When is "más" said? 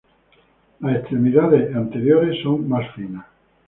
2.67-2.91